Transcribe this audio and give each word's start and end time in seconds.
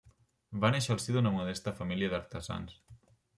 Va 0.63 0.71
néixer 0.75 0.93
al 0.95 1.01
si 1.03 1.15
d'una 1.17 1.33
modesta 1.35 1.75
família 1.83 2.11
d'artesans. 2.15 2.75